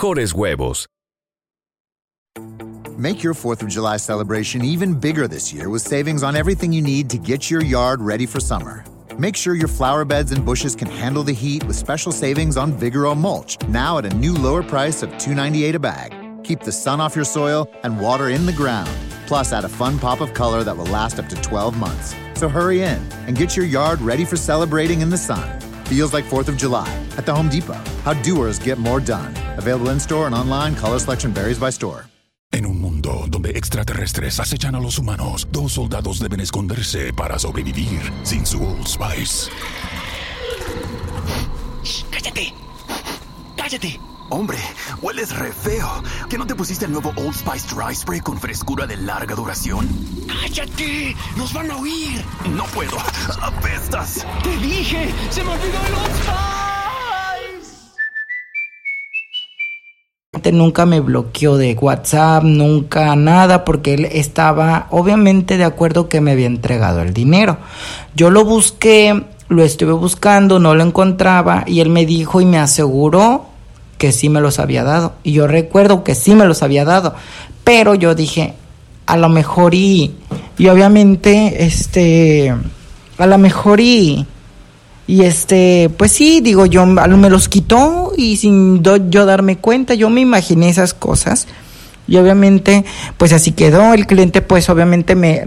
mejores 0.00 0.32
huevos. 0.32 0.86
Make 2.96 3.22
your 3.22 3.34
4th 3.34 3.62
of 3.62 3.68
July 3.68 3.98
celebration 3.98 4.62
even 4.64 4.98
bigger 4.98 5.26
this 5.28 5.52
year 5.52 5.68
with 5.68 5.82
savings 5.82 6.22
on 6.22 6.36
everything 6.36 6.72
you 6.72 6.82
need 6.82 7.08
to 7.10 7.18
get 7.18 7.50
your 7.50 7.62
yard 7.62 8.00
ready 8.00 8.26
for 8.26 8.40
summer. 8.40 8.84
Make 9.18 9.36
sure 9.36 9.54
your 9.54 9.68
flower 9.68 10.04
beds 10.04 10.32
and 10.32 10.44
bushes 10.44 10.74
can 10.74 10.88
handle 10.88 11.22
the 11.22 11.32
heat 11.32 11.64
with 11.64 11.76
special 11.76 12.12
savings 12.12 12.56
on 12.56 12.72
Vigoro 12.72 13.16
mulch, 13.16 13.58
now 13.68 13.98
at 13.98 14.06
a 14.06 14.14
new 14.16 14.34
lower 14.34 14.62
price 14.62 15.02
of 15.02 15.10
$2.98 15.10 15.74
a 15.74 15.78
bag. 15.78 16.14
Keep 16.44 16.60
the 16.60 16.72
sun 16.72 17.00
off 17.00 17.16
your 17.16 17.24
soil 17.24 17.70
and 17.82 18.00
water 18.00 18.28
in 18.28 18.46
the 18.46 18.52
ground. 18.52 18.90
Plus, 19.26 19.52
add 19.52 19.64
a 19.64 19.68
fun 19.68 19.98
pop 19.98 20.20
of 20.20 20.32
color 20.34 20.64
that 20.64 20.76
will 20.76 20.86
last 20.86 21.18
up 21.18 21.28
to 21.28 21.36
12 21.36 21.76
months. 21.78 22.14
So 22.34 22.48
hurry 22.48 22.82
in 22.82 23.00
and 23.26 23.36
get 23.36 23.56
your 23.56 23.66
yard 23.66 24.00
ready 24.00 24.24
for 24.24 24.36
celebrating 24.36 25.00
in 25.02 25.10
the 25.10 25.18
sun. 25.18 25.69
Feels 25.90 26.12
like 26.12 26.24
4th 26.24 26.46
of 26.46 26.56
July 26.56 26.86
at 27.18 27.26
the 27.26 27.32
Home 27.32 27.48
Depot. 27.48 27.76
How 28.04 28.14
doers 28.22 28.60
get 28.60 28.78
more 28.78 29.00
done. 29.00 29.34
Available 29.58 29.90
in 29.90 29.98
store 29.98 30.26
and 30.26 30.34
online. 30.36 30.76
Color 30.76 31.00
selection 31.00 31.32
varies 31.32 31.58
by 31.58 31.72
store. 31.72 32.06
En 32.52 32.64
un 32.64 32.80
mundo 32.80 33.26
donde 33.28 33.50
extraterrestres 33.56 34.38
acechan 34.38 34.76
a 34.76 34.80
los 34.80 34.98
humanos, 34.98 35.48
dos 35.50 35.72
soldados 35.72 36.20
deben 36.20 36.38
esconderse 36.38 37.12
para 37.12 37.40
sobrevivir 37.40 38.00
sin 38.22 38.46
su 38.46 38.62
Old 38.62 38.86
Spice. 38.86 39.50
¡Cállate! 42.12 42.54
¡Cállate! 43.56 43.98
Hombre, 44.32 44.58
hueles 45.02 45.36
re 45.36 45.52
feo. 45.52 45.88
¿Que 46.28 46.38
no 46.38 46.46
te 46.46 46.54
pusiste 46.54 46.84
el 46.84 46.92
nuevo 46.92 47.12
Old 47.16 47.34
Spice 47.34 47.74
Dry 47.74 47.92
Spray 47.92 48.20
con 48.20 48.38
frescura 48.38 48.86
de 48.86 48.96
larga 48.96 49.34
duración? 49.34 49.88
¡Cállate! 50.28 51.16
¡Nos 51.36 51.52
van 51.52 51.68
a 51.72 51.76
oír! 51.76 52.24
No 52.54 52.62
puedo. 52.66 52.96
¡Apestas! 53.42 54.24
¡Te 54.44 54.56
dije! 54.58 55.10
¡Se 55.30 55.42
me 55.42 55.50
olvidó 55.50 55.78
el 55.84 55.94
Old 55.94 56.14
Spice! 60.42 60.52
Nunca 60.52 60.86
me 60.86 61.00
bloqueó 61.00 61.56
de 61.56 61.74
WhatsApp, 61.74 62.44
nunca 62.44 63.16
nada, 63.16 63.64
porque 63.64 63.94
él 63.94 64.04
estaba 64.04 64.86
obviamente 64.90 65.58
de 65.58 65.64
acuerdo 65.64 66.08
que 66.08 66.20
me 66.20 66.30
había 66.30 66.46
entregado 66.46 67.02
el 67.02 67.12
dinero. 67.12 67.58
Yo 68.14 68.30
lo 68.30 68.44
busqué, 68.44 69.24
lo 69.48 69.64
estuve 69.64 69.92
buscando, 69.92 70.60
no 70.60 70.76
lo 70.76 70.84
encontraba 70.84 71.64
y 71.66 71.80
él 71.80 71.90
me 71.90 72.06
dijo 72.06 72.40
y 72.40 72.46
me 72.46 72.58
aseguró 72.58 73.49
que 74.00 74.12
sí 74.12 74.30
me 74.30 74.40
los 74.40 74.58
había 74.58 74.82
dado. 74.82 75.12
Y 75.22 75.32
yo 75.32 75.46
recuerdo 75.46 76.02
que 76.04 76.14
sí 76.14 76.34
me 76.34 76.46
los 76.46 76.62
había 76.62 76.86
dado. 76.86 77.14
Pero 77.64 77.94
yo 77.94 78.14
dije, 78.14 78.54
a 79.04 79.18
lo 79.18 79.28
mejor 79.28 79.74
y, 79.74 80.14
y 80.56 80.68
obviamente, 80.68 81.66
este, 81.66 82.54
a 83.18 83.26
lo 83.26 83.36
mejor 83.36 83.78
y, 83.78 84.26
y 85.06 85.22
este, 85.24 85.90
pues 85.98 86.12
sí, 86.12 86.40
digo, 86.40 86.64
yo 86.64 86.86
me 86.86 87.28
los 87.28 87.50
quitó 87.50 88.14
y 88.16 88.38
sin 88.38 88.82
yo 88.82 89.26
darme 89.26 89.58
cuenta, 89.58 89.92
yo 89.92 90.08
me 90.08 90.22
imaginé 90.22 90.70
esas 90.70 90.94
cosas. 90.94 91.46
Y 92.08 92.16
obviamente, 92.16 92.86
pues 93.18 93.34
así 93.34 93.52
quedó. 93.52 93.92
El 93.92 94.06
cliente, 94.06 94.40
pues 94.40 94.70
obviamente 94.70 95.14
me 95.14 95.44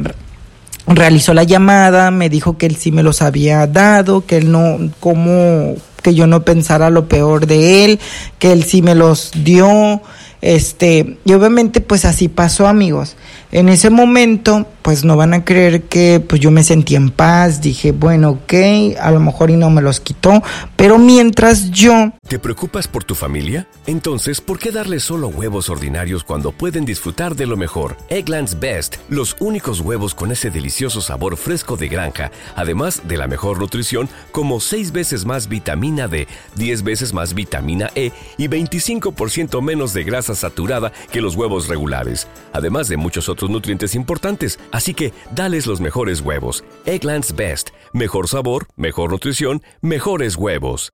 realizó 0.86 1.34
la 1.34 1.44
llamada, 1.44 2.12
me 2.12 2.30
dijo 2.30 2.60
que 2.60 2.68
él 2.68 2.76
sí 2.76 2.92
me 2.92 3.02
los 3.02 3.24
había 3.24 3.66
dado, 3.66 4.28
que 4.28 4.38
él 4.38 4.52
no, 4.52 4.78
como 5.00 5.74
que 6.04 6.14
yo 6.14 6.28
no 6.28 6.46
pensara 6.46 6.92
lo 6.92 7.08
peor 7.08 7.48
de 7.48 7.86
él, 7.86 8.00
que 8.38 8.52
él 8.52 8.64
sí 8.64 8.84
me 8.84 8.94
los 8.94 9.32
dio, 9.44 10.02
este, 10.42 11.18
y 11.26 11.34
obviamente 11.34 11.82
pues 11.82 12.06
así 12.06 12.28
pasó 12.28 12.68
amigos. 12.68 13.16
En 13.52 13.70
ese 13.70 13.90
momento 13.90 14.68
pues 14.84 15.04
no 15.04 15.16
van 15.16 15.34
a 15.34 15.46
creer 15.46 15.84
que 15.84 16.20
pues 16.20 16.42
yo 16.42 16.52
me 16.52 16.63
sentí 16.63 16.96
en 16.96 17.10
paz, 17.10 17.62
dije, 17.62 17.94
bueno, 17.94 18.32
ok, 18.32 18.54
a 19.00 19.10
lo 19.12 19.20
mejor 19.20 19.50
y 19.50 19.56
no 19.56 19.70
me 19.70 19.82
los 19.82 20.00
quitó, 20.00 20.43
pero 20.76 21.00
mientras 21.00 21.72
yo... 21.72 22.12
¿Te 22.28 22.38
preocupas 22.38 22.88
por 22.88 23.04
tu 23.04 23.15
familia? 23.15 23.67
Entonces, 23.88 24.41
¿por 24.41 24.60
qué 24.60 24.72
darles 24.72 25.04
solo 25.04 25.30
huevos 25.30 25.69
ordinarios 25.69 26.24
cuando 26.24 26.52
pueden 26.52 26.86
disfrutar 26.86 27.36
de 27.36 27.46
lo 27.46 27.58
mejor? 27.58 27.96
Eggland's 28.10 28.60
Best, 28.60 28.98
los 29.10 29.36
únicos 29.39 29.80
huevos 29.80 30.13
con 30.13 30.32
ese 30.32 30.52
delicioso 30.52 31.02
sabor 31.02 31.38
fresco 31.38 31.78
de 31.78 31.88
granja, 31.88 32.32
además 32.56 33.02
de 33.08 33.17
la 33.17 33.28
mejor 33.28 33.60
nutrición, 33.60 34.10
como 34.32 34.60
6 34.60 34.91
veces 34.91 35.26
más 35.26 35.48
vitamina 35.48 36.08
D, 36.10 36.28
10 36.56 36.84
veces 36.84 37.13
más 37.13 37.34
vitamina 37.34 37.89
E 37.96 38.12
y 38.38 38.50
25% 38.50 39.62
menos 39.62 39.93
de 39.93 40.04
grasa 40.04 40.36
saturada 40.36 40.91
que 41.12 41.22
los 41.22 41.36
huevos 41.36 41.69
regulares, 41.69 42.28
además 42.52 42.89
de 42.89 42.98
muchos 42.98 43.30
otros 43.30 43.50
nutrientes 43.50 43.96
importantes. 43.96 44.60
Así 44.74 44.96
que 44.96 45.14
dales 45.34 45.68
los 45.68 45.80
mejores 45.80 46.22
huevos. 46.22 46.64
Egglands 46.86 47.36
Best. 47.36 47.70
Mejor 47.94 48.28
sabor, 48.28 48.66
mejor 48.76 49.12
nutrición, 49.12 49.62
mejores 49.82 50.36
huevos. 50.36 50.92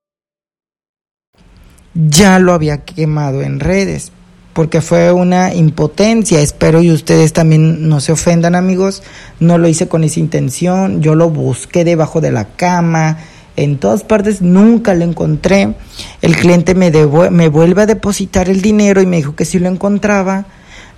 Ya 1.93 2.39
lo 2.39 2.51
había 2.51 2.83
quemado 2.83 3.41
en 3.41 3.61
redes 3.61 4.11
porque 4.51 4.81
fue 4.81 5.13
una 5.13 5.53
impotencia. 5.53 6.41
Espero 6.41 6.81
y 6.81 6.91
ustedes 6.91 7.31
también 7.31 7.87
no 7.87 8.01
se 8.01 8.11
ofendan, 8.11 8.53
amigos. 8.53 9.01
No 9.39 9.57
lo 9.57 9.69
hice 9.69 9.87
con 9.87 10.03
esa 10.03 10.19
intención. 10.19 11.01
Yo 11.01 11.15
lo 11.15 11.29
busqué 11.29 11.85
debajo 11.85 12.19
de 12.19 12.31
la 12.33 12.49
cama. 12.49 13.19
En 13.55 13.77
todas 13.77 14.03
partes 14.03 14.41
nunca 14.41 14.93
lo 14.93 15.05
encontré. 15.05 15.73
El 16.21 16.35
cliente 16.35 16.75
me, 16.75 16.91
me 16.91 17.47
vuelve 17.47 17.81
a 17.81 17.85
depositar 17.85 18.49
el 18.49 18.61
dinero 18.61 19.01
y 19.01 19.05
me 19.05 19.17
dijo 19.17 19.37
que 19.37 19.45
si 19.45 19.57
lo 19.57 19.69
encontraba, 19.69 20.47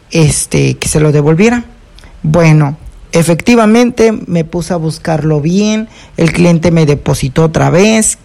este, 0.09 0.77
que 0.77 0.87
se 0.87 0.99
lo 0.99 1.11
devolviera. 1.11 1.65
Bueno, 2.23 2.77
efectivamente 3.11 4.11
me 4.11 4.45
puse 4.45 4.73
a 4.73 4.77
buscarlo 4.77 5.41
bien, 5.41 5.89
el 6.17 6.31
cliente 6.31 6.71
me 6.71 6.85
depositó 6.85 7.45
otra 7.45 7.69
vez, 7.69 8.17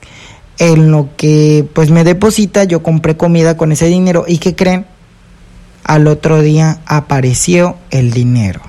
en 0.59 0.91
lo 0.91 1.11
que 1.17 1.67
pues 1.75 1.91
me 1.91 2.05
deposita 2.05 2.65
yo 2.65 2.83
compré 2.83 3.17
comida 3.17 3.57
con 3.57 3.73
ese 3.73 3.87
dinero 3.87 4.25
y 4.27 4.39
¿qué 4.39 4.55
creen? 4.55 4.87
Al 5.85 6.07
otro 6.09 6.41
día 6.43 6.81
apareció 6.87 7.77
el 7.91 8.11
dinero. 8.11 8.61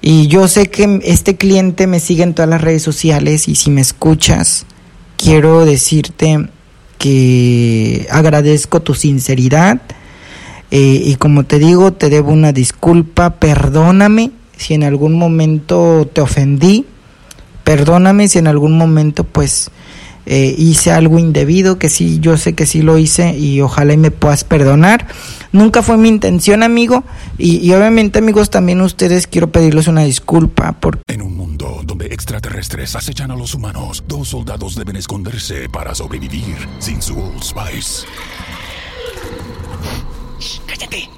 Y 0.00 0.28
yo 0.28 0.48
sé 0.48 0.70
que 0.70 1.00
este 1.04 1.36
cliente 1.36 1.86
me 1.86 2.00
sigue 2.00 2.22
en 2.22 2.34
todas 2.34 2.48
las 2.48 2.62
redes 2.62 2.82
sociales 2.82 3.48
y 3.48 3.54
si 3.54 3.70
me 3.70 3.82
escuchas, 3.82 4.64
quiero 5.18 5.66
decirte 5.66 6.48
que 6.96 8.06
agradezco 8.10 8.80
tu 8.80 8.94
sinceridad 8.94 9.80
eh, 10.70 11.02
y 11.04 11.16
como 11.16 11.44
te 11.44 11.58
digo, 11.58 11.92
te 11.92 12.10
debo 12.10 12.32
una 12.32 12.52
disculpa, 12.52 13.30
perdóname 13.36 14.30
si 14.56 14.74
en 14.74 14.84
algún 14.84 15.14
momento 15.18 16.08
te 16.12 16.20
ofendí, 16.20 16.86
perdóname 17.64 18.28
si 18.28 18.38
en 18.38 18.46
algún 18.46 18.76
momento 18.76 19.24
pues 19.24 19.70
eh, 20.26 20.54
hice 20.56 20.92
algo 20.92 21.18
indebido, 21.18 21.78
que 21.78 21.88
sí, 21.88 22.20
yo 22.20 22.36
sé 22.36 22.54
que 22.54 22.66
sí 22.66 22.82
lo 22.82 22.98
hice 22.98 23.36
y 23.36 23.60
ojalá 23.62 23.94
y 23.94 23.96
me 23.96 24.10
puedas 24.10 24.44
perdonar. 24.44 25.08
Nunca 25.50 25.82
fue 25.82 25.96
mi 25.96 26.08
intención, 26.08 26.62
amigo, 26.62 27.02
y, 27.36 27.72
obviamente, 27.72 28.20
amigos, 28.20 28.50
también 28.50 28.80
ustedes 28.80 29.26
quiero 29.26 29.50
pedirles 29.50 29.88
una 29.88 30.04
disculpa. 30.04 30.72
Por... 30.72 31.00
En 31.08 31.22
un 31.22 31.36
mundo 31.36 31.80
donde 31.84 32.06
extraterrestres 32.06 32.94
acechan 32.94 33.32
a 33.32 33.36
los 33.36 33.54
humanos, 33.54 34.04
dos 34.06 34.28
soldados 34.28 34.76
deben 34.76 34.94
esconderse 34.94 35.68
para 35.68 35.94
sobrevivir 35.94 36.54
sin 36.78 37.02
su 37.02 37.18
Old 37.18 37.42
Spice. 37.42 38.06
¡Cállate! 40.66 41.08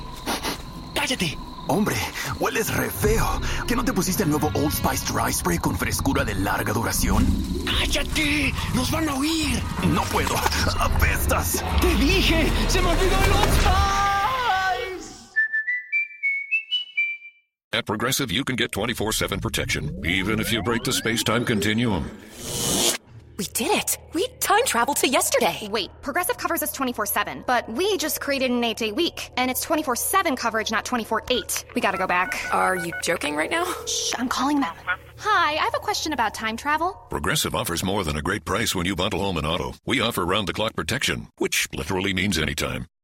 ¡Cállate! 0.94 1.38
Hombre, 1.68 1.96
hueles 2.40 2.74
re 2.74 2.90
feo. 2.90 3.40
¿Que 3.68 3.76
no 3.76 3.84
te 3.84 3.92
pusiste 3.92 4.24
el 4.24 4.30
nuevo 4.30 4.50
Old 4.54 4.72
Spice 4.72 5.12
Dry 5.12 5.32
Spray 5.32 5.58
con 5.58 5.78
frescura 5.78 6.24
de 6.24 6.34
larga 6.34 6.72
duración? 6.72 7.24
¡Cállate! 7.64 8.52
¡Nos 8.74 8.90
van 8.90 9.08
a 9.08 9.14
oír! 9.14 9.62
No 9.86 10.02
puedo. 10.04 10.34
¡Apestas! 10.80 11.64
¡Te 11.80 11.94
dije! 11.94 12.50
¡Se 12.68 12.80
me 12.80 12.88
olvidó 12.88 13.24
el 13.24 13.32
Old 13.32 13.52
Spice! 13.54 13.72
At 17.74 17.86
Progressive, 17.86 18.30
you 18.30 18.44
can 18.44 18.56
get 18.56 18.72
24 18.72 19.12
7 19.12 19.40
protection, 19.40 20.04
even 20.04 20.40
if 20.40 20.52
you 20.52 20.62
break 20.62 20.82
the 20.82 20.92
space 20.92 21.22
time 21.22 21.44
continuum. 21.44 22.04
We 23.42 23.46
did 23.54 23.72
it. 23.72 23.98
We 24.12 24.28
time 24.38 24.64
traveled 24.66 24.98
to 24.98 25.08
yesterday. 25.08 25.68
Wait, 25.68 25.90
Progressive 26.00 26.38
covers 26.38 26.62
us 26.62 26.70
24 26.70 27.06
7, 27.06 27.42
but 27.44 27.68
we 27.68 27.96
just 27.96 28.20
created 28.20 28.52
an 28.52 28.62
eight 28.62 28.76
day 28.76 28.92
week, 28.92 29.32
and 29.36 29.50
it's 29.50 29.62
24 29.62 29.96
7 29.96 30.36
coverage, 30.36 30.70
not 30.70 30.84
24 30.84 31.24
8. 31.28 31.64
We 31.74 31.80
gotta 31.80 31.98
go 31.98 32.06
back. 32.06 32.40
Are 32.54 32.76
you 32.76 32.92
joking 33.02 33.34
right 33.34 33.50
now? 33.50 33.64
Shh, 33.84 34.12
I'm 34.16 34.28
calling 34.28 34.60
them. 34.60 34.72
Hi, 35.18 35.54
I 35.54 35.64
have 35.64 35.74
a 35.74 35.80
question 35.80 36.12
about 36.12 36.34
time 36.34 36.56
travel. 36.56 36.92
Progressive 37.10 37.56
offers 37.56 37.82
more 37.82 38.04
than 38.04 38.16
a 38.16 38.22
great 38.22 38.44
price 38.44 38.76
when 38.76 38.86
you 38.86 38.94
bundle 38.94 39.18
home 39.18 39.36
and 39.36 39.46
auto. 39.46 39.72
We 39.86 40.00
offer 40.00 40.24
round 40.24 40.46
the 40.46 40.52
clock 40.52 40.76
protection, 40.76 41.26
which 41.38 41.66
literally 41.74 42.14
means 42.14 42.38
anytime. 42.38 42.86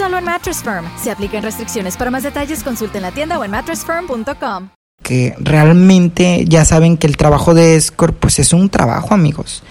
solo 0.00 0.16
en 0.16 0.24
Mattress 0.24 0.62
Firm. 0.62 0.86
Se 0.96 1.10
aplican 1.10 1.42
restricciones. 1.42 1.94
Para 1.98 2.10
más 2.10 2.22
detalles, 2.22 2.64
consulten 2.64 3.02
la 3.02 3.12
tienda 3.12 3.38
o 3.38 3.44
en 3.44 3.50
mattressfirm.com. 3.50 4.70
que 5.02 5.34
realmente 5.38 6.46
ya 6.48 6.64
saben 6.64 6.96
que 6.96 7.06
el 7.06 7.18
trabajo 7.18 7.52
de 7.52 7.76
Escort 7.76 8.16
pues 8.18 8.38
es 8.38 8.54
un 8.54 8.70
trabajo 8.70 9.12
amigos 9.14 9.62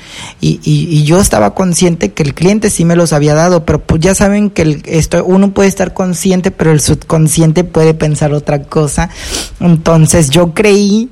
y, 0.41 0.59
y, 0.63 0.87
y, 0.89 1.03
yo 1.03 1.19
estaba 1.19 1.53
consciente 1.53 2.13
que 2.13 2.23
el 2.23 2.33
cliente 2.33 2.71
sí 2.71 2.83
me 2.83 2.95
los 2.95 3.13
había 3.13 3.35
dado 3.35 3.63
pero 3.63 3.79
pues 3.79 4.01
ya 4.01 4.15
saben 4.15 4.49
que 4.49 4.63
el, 4.63 4.83
esto, 4.85 5.23
uno 5.23 5.51
puede 5.51 5.69
estar 5.69 5.93
consciente 5.93 6.49
pero 6.49 6.71
el 6.71 6.79
subconsciente 6.79 7.63
puede 7.63 7.93
pensar 7.93 8.33
otra 8.33 8.63
cosa 8.63 9.11
entonces 9.59 10.31
yo 10.31 10.55
creí 10.55 11.11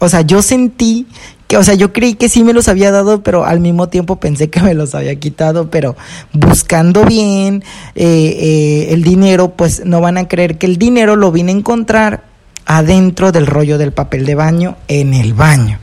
o 0.00 0.08
sea 0.08 0.22
yo 0.22 0.42
sentí 0.42 1.06
o 1.54 1.62
sea 1.62 1.74
yo 1.74 1.92
creí 1.92 2.14
que 2.14 2.28
sí 2.28 2.44
me 2.44 2.52
los 2.52 2.68
había 2.68 2.90
dado 2.90 3.22
pero 3.22 3.44
al 3.44 3.60
mismo 3.60 3.88
tiempo 3.88 4.16
pensé 4.16 4.50
que 4.50 4.60
me 4.60 4.74
los 4.74 4.94
había 4.94 5.14
quitado 5.16 5.70
pero 5.70 5.96
buscando 6.32 7.04
bien 7.04 7.64
eh, 7.94 8.04
eh, 8.04 8.86
el 8.90 9.02
dinero 9.02 9.50
pues 9.56 9.84
no 9.84 10.00
van 10.00 10.18
a 10.18 10.28
creer 10.28 10.58
que 10.58 10.66
el 10.66 10.76
dinero 10.76 11.16
lo 11.16 11.32
vine 11.32 11.52
a 11.52 11.56
encontrar 11.56 12.32
adentro 12.66 13.32
del 13.32 13.46
rollo 13.46 13.78
del 13.78 13.92
papel 13.92 14.24
de 14.24 14.34
baño 14.34 14.76
en 14.88 15.14
el 15.14 15.34
baño. 15.34 15.78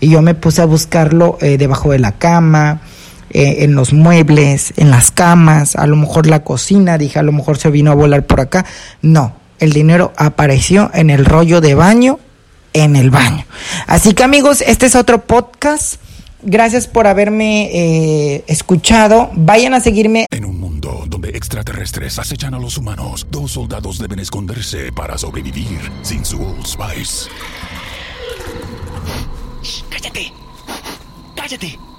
Y 0.00 0.10
yo 0.10 0.22
me 0.22 0.34
puse 0.34 0.62
a 0.62 0.66
buscarlo 0.66 1.38
eh, 1.40 1.56
debajo 1.56 1.92
de 1.92 1.98
la 1.98 2.12
cama, 2.12 2.80
eh, 3.30 3.64
en 3.64 3.74
los 3.74 3.92
muebles, 3.92 4.74
en 4.76 4.90
las 4.90 5.10
camas, 5.10 5.76
a 5.76 5.86
lo 5.86 5.96
mejor 5.96 6.26
la 6.26 6.44
cocina, 6.44 6.98
dije, 6.98 7.18
a 7.18 7.22
lo 7.22 7.32
mejor 7.32 7.58
se 7.58 7.70
vino 7.70 7.90
a 7.90 7.94
volar 7.94 8.26
por 8.26 8.40
acá. 8.40 8.64
No, 9.02 9.34
el 9.58 9.72
dinero 9.72 10.12
apareció 10.16 10.90
en 10.94 11.10
el 11.10 11.24
rollo 11.24 11.60
de 11.60 11.74
baño, 11.74 12.18
en 12.74 12.96
el 12.96 13.10
baño. 13.10 13.46
Así 13.86 14.12
que 14.12 14.22
amigos, 14.22 14.60
este 14.60 14.86
es 14.86 14.94
otro 14.94 15.24
podcast. 15.24 15.94
Gracias 16.42 16.86
por 16.86 17.06
haberme 17.06 17.70
eh, 17.72 18.44
escuchado. 18.48 19.30
Vayan 19.32 19.72
a 19.72 19.80
seguirme. 19.80 20.26
En 20.30 20.44
un 20.44 20.60
mundo 20.60 21.04
donde 21.06 21.30
extraterrestres 21.30 22.18
acechan 22.18 22.52
a 22.52 22.58
los 22.58 22.76
humanos, 22.76 23.26
dos 23.30 23.52
soldados 23.52 23.98
deben 23.98 24.18
esconderse 24.18 24.92
para 24.92 25.16
sobrevivir 25.16 25.80
sin 26.02 26.22
su 26.22 26.42
Old 26.42 26.66
Spice. 26.66 27.30
Shh, 29.62 29.84
¡Cállate! 29.88 30.32
¡Cállate! 31.34 31.93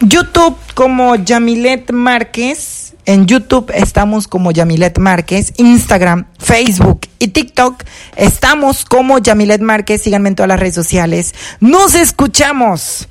YouTube 0.00 0.56
como 0.74 1.16
Yamilet 1.16 1.92
Márquez. 1.92 2.94
En 3.06 3.26
YouTube 3.26 3.70
estamos 3.74 4.28
como 4.28 4.50
Yamilet 4.50 4.98
Márquez. 4.98 5.52
Instagram, 5.56 6.26
Facebook 6.38 7.02
y 7.18 7.28
TikTok 7.28 7.82
estamos 8.16 8.84
como 8.84 9.18
Yamilet 9.18 9.60
Márquez. 9.60 10.02
Síganme 10.02 10.30
en 10.30 10.36
todas 10.36 10.48
las 10.48 10.60
redes 10.60 10.74
sociales. 10.74 11.34
Nos 11.60 11.94
escuchamos 11.94 13.08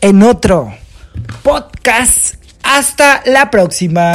en 0.00 0.22
otro 0.22 0.72
podcast. 1.42 2.34
Hasta 2.62 3.22
la 3.26 3.50
próxima. 3.50 4.14